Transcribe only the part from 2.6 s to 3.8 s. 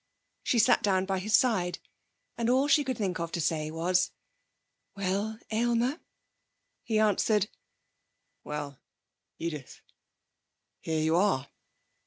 she could think of to say